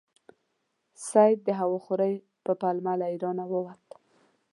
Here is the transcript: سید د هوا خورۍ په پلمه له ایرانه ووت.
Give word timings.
سید 1.09 1.37
د 1.47 1.49
هوا 1.59 1.77
خورۍ 1.85 2.15
په 2.43 2.51
پلمه 2.61 2.93
له 3.01 3.05
ایرانه 3.13 3.45
ووت. 3.51 3.83